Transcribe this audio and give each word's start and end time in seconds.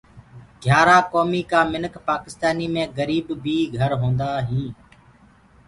گھِيآرآ 0.63 0.97
ڪوميٚ 1.11 1.47
ڪآ 1.51 1.59
منک 1.71 1.93
پآڪِسآنيٚ 2.05 2.71
مي 2.73 2.83
گريب 2.97 3.27
بي 3.43 3.57
گھر 3.77 3.91
هونٚدآ 4.01 4.31
هينٚ 4.47 4.73